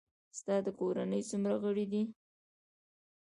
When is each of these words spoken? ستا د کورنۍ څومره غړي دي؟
ستا 0.37 0.55
د 0.65 0.67
کورنۍ 0.79 1.21
څومره 1.29 1.55
غړي 1.63 1.85
دي؟ 1.91 2.03